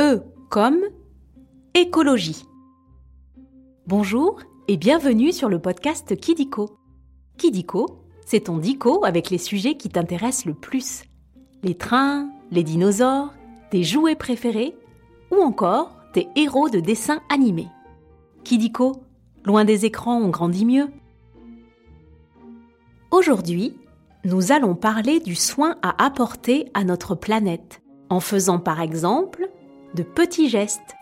[0.00, 0.80] E comme
[1.74, 2.46] écologie.
[3.86, 6.70] Bonjour et bienvenue sur le podcast Kidiko.
[7.36, 11.02] Kidiko, c'est ton dico avec les sujets qui t'intéressent le plus.
[11.62, 13.34] Les trains, les dinosaures,
[13.70, 14.74] tes jouets préférés
[15.30, 17.68] ou encore tes héros de dessins animés.
[18.42, 19.02] Kidiko,
[19.44, 20.88] loin des écrans, on grandit mieux.
[23.10, 23.76] Aujourd'hui,
[24.24, 29.49] nous allons parler du soin à apporter à notre planète, en faisant par exemple
[29.94, 30.94] de petits gestes.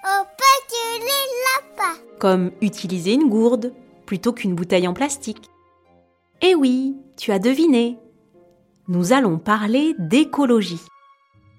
[2.19, 3.73] Comme utiliser une gourde
[4.07, 5.51] plutôt qu'une bouteille en plastique.
[6.43, 7.99] Eh oui, tu as deviné.
[8.89, 10.81] Nous allons parler d'écologie.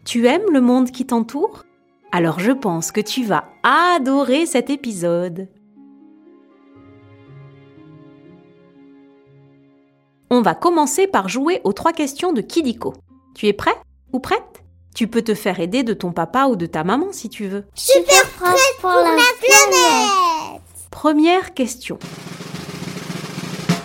[0.05, 1.63] Tu aimes le monde qui t'entoure?
[2.11, 5.47] Alors je pense que tu vas adorer cet épisode.
[10.31, 12.93] On va commencer par jouer aux trois questions de Kidiko.
[13.35, 13.75] Tu es prêt
[14.11, 14.63] ou prête?
[14.99, 17.63] Tu peux te faire aider de ton papa ou de ta maman si tu veux.
[17.73, 20.61] Super prête pour, la, planète.
[20.91, 21.97] Première question.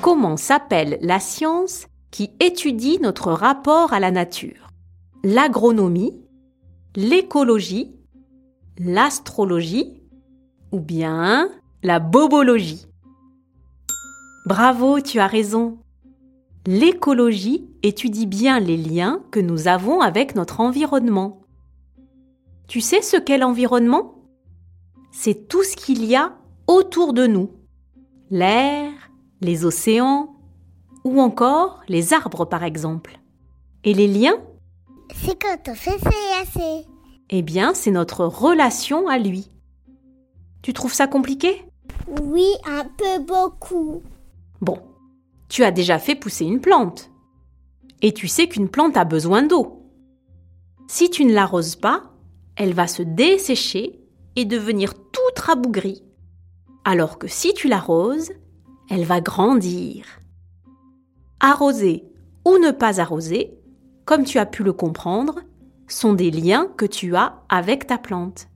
[0.03, 4.73] Comment s'appelle la science qui étudie notre rapport à la nature?
[5.23, 6.21] L'agronomie,
[6.97, 7.95] l'écologie,
[8.77, 10.03] l'astrologie
[10.73, 11.49] ou bien
[11.85, 12.89] la bobologie?
[14.47, 15.79] Bravo, tu as raison.
[16.67, 21.43] L'écologie étudie bien les liens que nous avons avec notre environnement.
[22.69, 24.15] Tu sais ce qu'est l'environnement?
[25.13, 27.51] C'est tout ce qu'il y a autour de nous.
[28.31, 28.91] L'air,
[29.43, 30.35] les océans
[31.05, 33.21] ou encore les arbres par exemple.
[33.85, 34.39] Et les liens?
[35.15, 36.87] C'est quand on fait CAC.
[37.29, 39.51] Eh bien, c'est notre relation à lui.
[40.63, 41.63] Tu trouves ça compliqué?
[42.23, 44.03] Oui, un peu beaucoup.
[44.63, 44.79] Bon,
[45.55, 47.13] tu as déjà fait pousser une plante.
[48.03, 49.89] Et tu sais qu'une plante a besoin d'eau.
[50.89, 52.13] Si tu ne l'arroses pas,
[52.57, 54.01] elle va se dessécher
[54.35, 56.03] et devenir toute rabougrie.
[56.85, 58.33] Alors que si tu l'arroses,
[58.91, 60.05] elle va grandir.
[61.39, 62.03] Arroser
[62.45, 63.57] ou ne pas arroser,
[64.07, 65.39] comme tu as pu le comprendre,
[65.87, 68.49] sont des liens que tu as avec ta plante.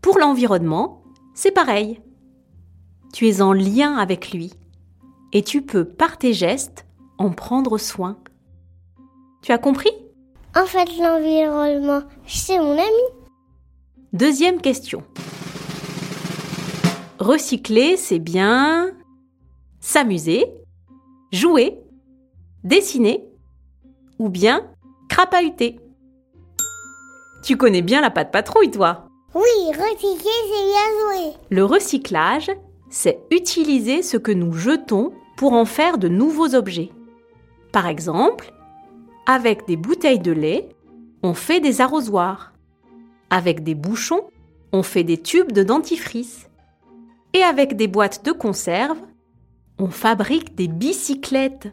[0.00, 1.04] Pour l'environnement,
[1.34, 2.00] c'est pareil.
[3.12, 4.54] Tu es en lien avec lui
[5.32, 6.86] et tu peux, par tes gestes,
[7.18, 8.18] en prendre soin.
[9.42, 9.92] Tu as compris?
[10.56, 13.04] En fait, l'environnement, c'est mon ami.
[14.12, 15.04] Deuxième question.
[17.18, 18.90] Recycler, c'est bien
[19.78, 20.46] s'amuser,
[21.32, 21.78] jouer,
[22.64, 23.24] dessiner
[24.18, 24.66] ou bien
[25.08, 25.78] crapahuter.
[27.44, 31.36] Tu connais bien la patte patrouille, toi Oui, recycler, c'est bien joué.
[31.50, 32.50] Le recyclage,
[32.90, 36.90] c'est utiliser ce que nous jetons pour en faire de nouveaux objets.
[37.72, 38.52] Par exemple,
[39.26, 40.68] avec des bouteilles de lait,
[41.22, 42.52] on fait des arrosoirs.
[43.30, 44.28] Avec des bouchons,
[44.72, 46.48] on fait des tubes de dentifrice.
[47.32, 48.98] Et avec des boîtes de conserve,
[49.78, 51.68] on fabrique des bicyclettes.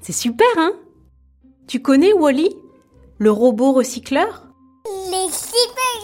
[0.00, 0.72] C'est super, hein?
[1.66, 2.54] Tu connais Wally,
[3.18, 4.46] le robot recycleur?
[4.86, 5.94] Il est super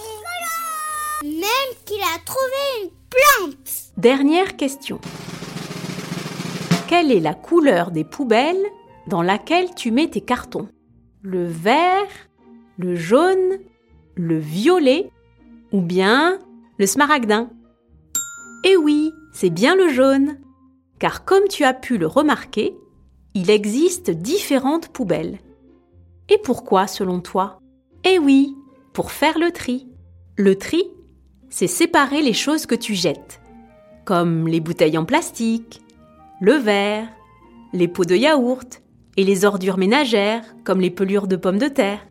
[1.23, 3.60] rigolo Même qu'il a trouvé une plante
[4.01, 4.99] Dernière question.
[6.89, 8.65] Quelle est la couleur des poubelles
[9.09, 10.69] dans laquelle tu mets tes cartons?
[11.21, 12.09] Le vert,
[12.79, 13.59] le jaune,
[14.15, 15.11] le violet
[15.71, 16.39] ou bien
[16.79, 17.51] le smaragdin?
[18.65, 20.39] Eh oui, c'est bien le jaune.
[20.99, 22.75] Car comme tu as pu le remarquer,
[23.35, 25.41] il existe différentes poubelles.
[26.31, 27.61] Et pourquoi selon toi?
[28.05, 28.57] Eh oui,
[28.95, 29.89] pour faire le tri.
[30.39, 30.85] Le tri,
[31.51, 33.43] c'est séparer les choses que tu jettes,
[34.05, 35.81] comme les bouteilles en plastique,
[36.41, 37.09] le verre,
[37.73, 38.83] les pots de yaourt
[39.17, 42.07] et les ordures ménagères, comme les pelures de pommes de terre.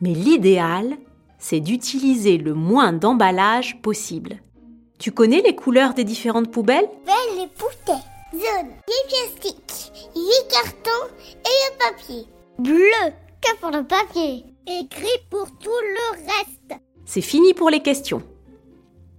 [0.00, 0.96] Mais l'idéal,
[1.38, 4.40] c'est d'utiliser le moins d'emballage possible.
[4.98, 6.88] Tu connais les couleurs des différentes poubelles?
[7.04, 8.08] Belle les bouteilles.
[8.32, 12.26] Jaune, les plastiques, les cartons et le papier.
[12.58, 13.12] Bleu,
[13.42, 14.44] que pour le papier.
[14.66, 16.80] Et gris pour tout le reste.
[17.04, 18.22] C'est fini pour les questions.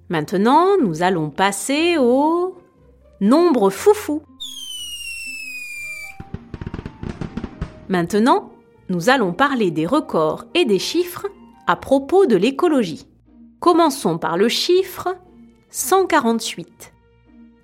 [0.09, 2.57] Maintenant, nous allons passer au
[3.21, 4.21] nombre foufou.
[7.89, 8.51] Maintenant,
[8.89, 11.27] nous allons parler des records et des chiffres
[11.67, 13.07] à propos de l'écologie.
[13.59, 15.15] Commençons par le chiffre
[15.69, 16.94] 148.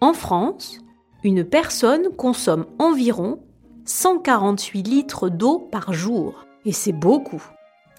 [0.02, 0.80] En France,
[1.24, 3.44] une personne consomme environ
[3.84, 6.46] 148 litres d'eau par jour.
[6.64, 7.44] Et c'est beaucoup.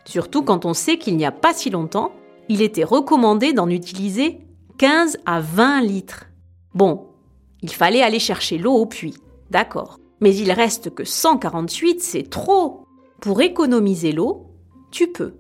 [0.05, 2.13] Surtout quand on sait qu'il n'y a pas si longtemps,
[2.51, 4.41] il était recommandé d'en utiliser
[4.79, 6.27] 15 à 20 litres.
[6.75, 7.07] Bon,
[7.63, 9.15] il fallait aller chercher l'eau au puits,
[9.51, 10.01] d'accord.
[10.21, 12.87] Mais il reste que 148, c'est trop.
[13.21, 14.49] Pour économiser l'eau,
[14.91, 15.35] tu peux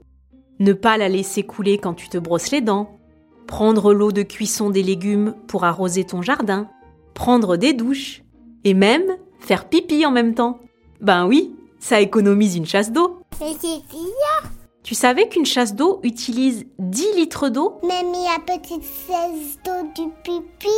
[0.60, 3.00] ne pas la laisser couler quand tu te brosses les dents,
[3.48, 6.68] prendre l'eau de cuisson des légumes pour arroser ton jardin,
[7.14, 8.22] prendre des douches,
[8.62, 10.60] et même faire pipi en même temps.
[11.00, 13.18] Ben oui, ça économise une chasse d'eau.
[13.36, 13.56] C'est
[13.90, 14.59] bizarre.
[14.82, 17.78] Tu savais qu'une chasse d'eau utilise 10 litres d'eau?
[17.82, 20.68] Même la petite cesse d'eau du pipi.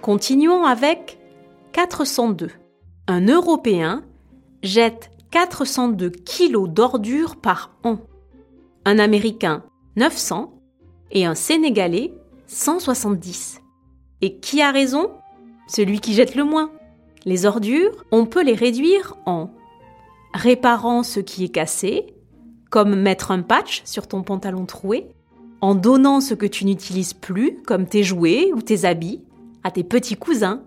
[0.00, 1.18] Continuons avec
[1.72, 2.50] 402.
[3.06, 4.04] Un Européen
[4.62, 7.98] jette 402 kilos d'ordures par an.
[8.84, 9.64] Un Américain
[9.96, 10.52] 900
[11.10, 12.14] et un Sénégalais
[12.46, 13.60] 170.
[14.22, 15.10] Et qui a raison?
[15.68, 16.72] Celui qui jette le moins.
[17.26, 19.50] Les ordures, on peut les réduire en
[20.32, 22.14] réparant ce qui est cassé,
[22.70, 25.06] comme mettre un patch sur ton pantalon troué,
[25.60, 29.22] en donnant ce que tu n'utilises plus, comme tes jouets ou tes habits,
[29.64, 30.62] à tes petits cousins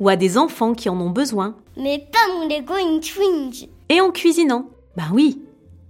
[0.00, 3.66] ou à des enfants qui en ont besoin, Mais pas mon Lego twinge.
[3.88, 4.66] et en cuisinant.
[4.96, 5.42] Ben oui,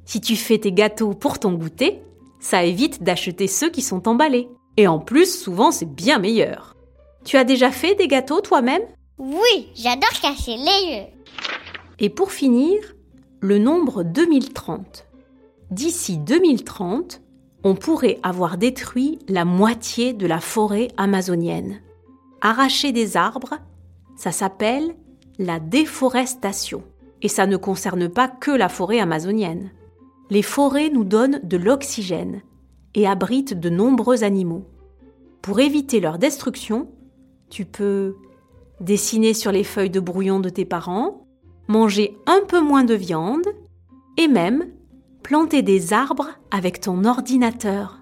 [0.05, 2.01] si tu fais tes gâteaux pour ton goûter,
[2.41, 4.49] ça évite d'acheter ceux qui sont emballés.
[4.77, 6.77] Et en plus, souvent, c'est bien meilleur.
[7.25, 8.83] Tu as déjà fait des gâteaux toi-même?
[9.19, 11.07] Oui, j'adore cacher les yeux.
[11.99, 12.79] Et pour finir,
[13.41, 15.06] le nombre 2030.
[15.71, 17.23] D'ici 2030,
[17.65, 21.81] on pourrait avoir détruit la moitié de la forêt amazonienne.
[22.41, 23.59] Arracher des arbres,
[24.15, 24.95] ça s'appelle
[25.39, 26.85] la déforestation.
[27.23, 29.71] Et ça ne concerne pas que la forêt amazonienne.
[30.31, 32.43] Les forêts nous donnent de l'oxygène
[32.95, 34.65] et abritent de nombreux animaux.
[35.43, 36.89] Pour éviter leur destruction,
[37.51, 38.17] tu peux
[38.81, 41.27] dessiner sur les feuilles de brouillon de tes parents,
[41.69, 43.47] manger un peu moins de viande
[44.19, 44.67] et même
[45.27, 47.99] planter des arbres avec ton ordinateur.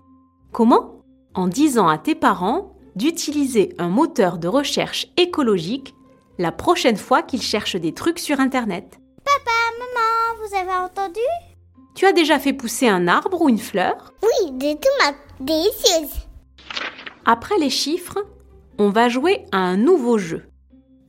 [0.52, 1.00] Comment?
[1.32, 5.94] En disant à tes parents d'utiliser un moteur de recherche écologique
[6.36, 9.00] la prochaine fois qu'ils cherchent des trucs sur Internet.
[9.24, 11.26] Maman, vous avez entendu?
[11.94, 14.12] Tu as déjà fait pousser un arbre ou une fleur?
[14.22, 16.26] Oui, des tomates délicieuses.
[17.24, 18.18] Après les chiffres,
[18.78, 20.44] on va jouer à un nouveau jeu.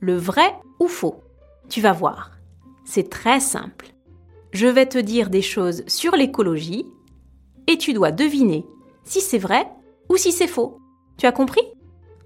[0.00, 1.20] Le vrai ou faux?
[1.68, 2.30] Tu vas voir.
[2.86, 3.88] C'est très simple.
[4.56, 6.86] Je vais te dire des choses sur l'écologie
[7.66, 8.64] et tu dois deviner
[9.04, 9.68] si c'est vrai
[10.08, 10.78] ou si c'est faux.
[11.18, 11.60] Tu as compris?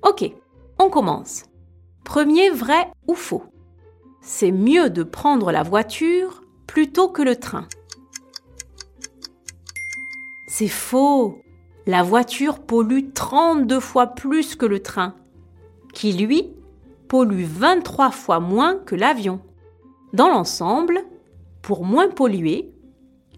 [0.06, 0.30] Ok,
[0.78, 1.42] on commence.
[2.04, 3.42] Premier vrai ou faux?
[4.20, 7.66] C'est mieux de prendre la voiture plutôt que le train.
[10.46, 11.36] C'est faux.
[11.84, 15.16] La voiture pollue 32 fois plus que le train,
[15.92, 16.52] qui lui
[17.08, 19.40] pollue 23 fois moins que l'avion.
[20.12, 21.02] Dans l'ensemble,
[21.62, 22.72] pour moins polluer,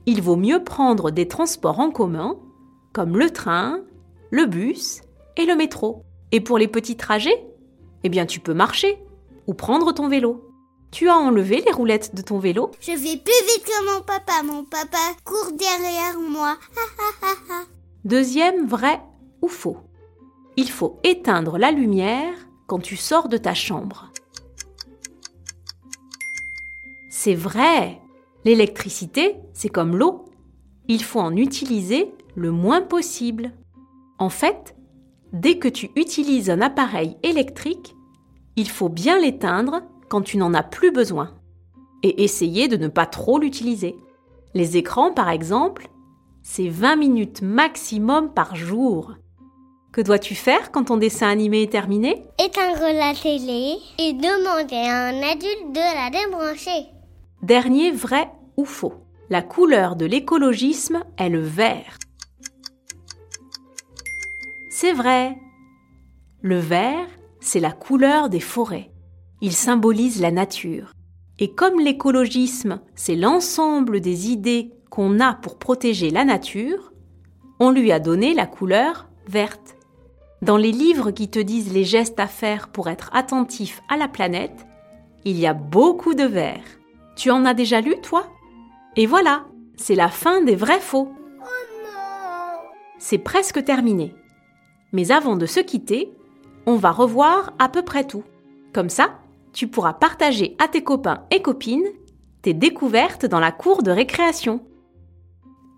[0.07, 2.37] il vaut mieux prendre des transports en commun,
[2.93, 3.81] comme le train,
[4.31, 5.03] le bus
[5.37, 6.05] et le métro.
[6.33, 7.47] Et pour les petits trajets,
[8.05, 8.99] eh bien tu peux marcher
[9.47, 10.49] ou prendre ton vélo.
[10.91, 12.71] Tu as enlevé les roulettes de ton vélo?
[12.81, 14.43] Je vais plus vite que mon papa.
[14.45, 16.59] Mon papa court derrière moi.
[18.05, 19.01] Deuxième vrai
[19.41, 19.79] ou faux.
[20.59, 22.35] Il faut éteindre la lumière
[22.67, 24.11] quand tu sors de ta chambre.
[27.09, 28.02] C'est vrai.
[28.45, 30.25] L'électricité, c'est comme l'eau.
[30.89, 33.53] Il faut en utiliser le moins possible.
[34.19, 34.75] En fait,
[35.33, 37.95] dès que tu utilises un appareil électrique,
[38.57, 41.35] il faut bien l'éteindre quand tu n'en as plus besoin.
[42.03, 43.97] Et essayer de ne pas trop l'utiliser.
[44.55, 45.89] Les écrans, par exemple,
[46.43, 49.15] c'est 20 minutes maximum par jour.
[49.93, 52.25] Que dois-tu faire quand ton dessin animé est terminé?
[52.43, 56.89] Éteindre la télé et demander à un adulte de la débrancher.
[57.43, 58.95] Dernier vrai ou faux.
[59.31, 61.99] La couleur de l'écologisme est le vert.
[64.71, 65.39] C'est vrai.
[66.41, 67.09] Le vert,
[67.41, 68.91] c'est la couleur des forêts.
[69.41, 70.93] Il symbolise la nature.
[71.39, 76.93] Et comme l'écologisme, c'est l'ensemble des idées qu'on a pour protéger la nature,
[77.59, 79.77] on lui a donné la couleur verte.
[80.43, 84.09] Dans les livres qui te disent les gestes à faire pour être attentif à la
[84.09, 84.67] planète,
[85.25, 86.65] il y a beaucoup de vert.
[87.17, 88.27] Tu en as déjà lu, toi?
[88.97, 89.47] Et voilà,
[89.77, 91.13] c'est la fin des vrais faux.
[92.99, 94.15] C'est presque terminé.
[94.93, 96.13] Mais avant de se quitter,
[96.67, 98.23] on va revoir à peu près tout.
[98.73, 99.19] Comme ça,
[99.53, 101.89] tu pourras partager à tes copains et copines
[102.43, 104.61] tes découvertes dans la cour de récréation.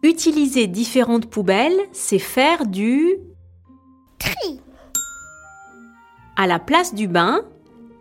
[0.03, 3.17] Utiliser différentes poubelles, c'est faire du...
[4.19, 4.61] Tri.
[6.37, 7.43] À la place du bain,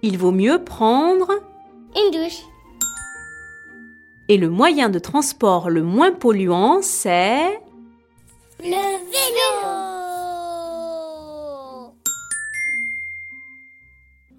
[0.02, 1.30] il vaut mieux prendre...
[1.96, 2.42] Une douche.
[4.34, 7.62] Et le moyen de transport le moins polluant, c'est...
[8.60, 8.66] Le
[9.12, 9.62] vélo.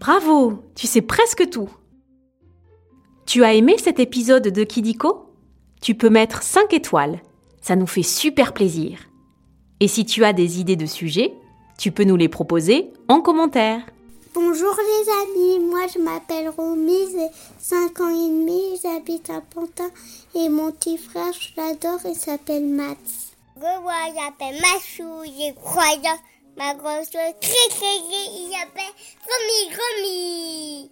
[0.00, 1.70] Bravo, tu sais presque tout.
[3.24, 5.32] Tu as aimé cet épisode de Kidiko?
[5.80, 7.20] Tu peux mettre 5 étoiles
[7.60, 8.98] Ça nous fait super plaisir.
[9.78, 11.32] Et si tu as des idées de sujets,
[11.78, 13.86] tu peux nous les proposer en commentaire.
[14.34, 17.28] Bonjour les amis, moi je m'appelle Romy, j'ai
[17.60, 19.88] 5 ans et demi, j'habite à Pantin
[20.34, 22.98] et mon petit frère, je l'adore, il s'appelle Max.
[23.56, 26.18] Moi, j'appelle Machou, j'ai croyant,
[26.56, 28.92] ma grosse très très il s'appelle
[29.30, 30.90] Romy Romy.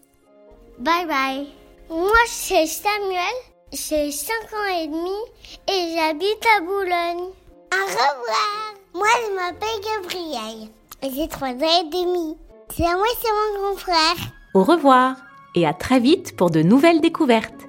[0.79, 1.49] Bye bye.
[1.91, 3.35] Moi c'est Samuel,
[3.73, 5.19] j'ai 5 ans et demi
[5.67, 7.33] et j'habite à Boulogne.
[7.73, 8.75] Au revoir.
[8.95, 10.69] Moi je m'appelle Gabriel
[11.03, 12.37] et j'ai 3 ans et demi.
[12.75, 14.17] C'est moi, c'est mon grand frère.
[14.55, 15.17] Au revoir
[15.55, 17.69] et à très vite pour de nouvelles découvertes.